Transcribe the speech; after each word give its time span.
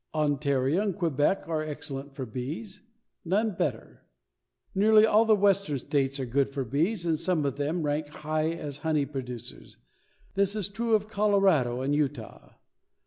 Ontario 0.15 0.81
and 0.81 0.95
Quebec 0.95 1.47
are 1.47 1.61
excellent 1.61 2.11
for 2.11 2.25
bees 2.25 2.81
none 3.23 3.51
better. 3.51 4.07
Nearly 4.73 5.05
all 5.05 5.25
the 5.25 5.35
western 5.35 5.77
states 5.77 6.19
are 6.19 6.25
good 6.25 6.49
for 6.49 6.63
bees 6.65 7.05
and 7.05 7.19
some 7.19 7.45
of 7.45 7.57
them 7.57 7.83
rank 7.83 8.07
high 8.07 8.49
as 8.49 8.79
honey 8.79 9.05
producers. 9.05 9.77
This 10.33 10.55
is 10.55 10.69
true 10.69 10.95
of 10.95 11.07
Colorado 11.07 11.81
and 11.81 11.93
Utah. 11.93 12.53